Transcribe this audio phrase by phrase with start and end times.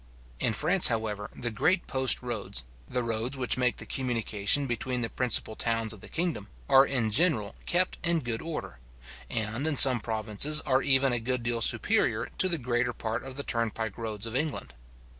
[0.39, 5.11] In France, however, the great post roads, the roads which make the communication between the
[5.11, 8.79] principal towns of the kingdom, are in general kept in good order;
[9.29, 13.35] and, in some provinces, are even a good deal superior to the greater part of
[13.37, 14.73] the turnpike roads of England.